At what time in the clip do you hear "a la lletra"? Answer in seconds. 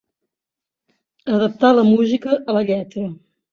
2.47-3.07